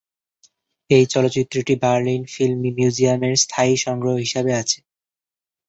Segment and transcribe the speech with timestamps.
[0.89, 4.79] এই চলচ্চিত্রটি Berlin film museum এর স্থায়ী সংগ্রহ হিসেবে আছে।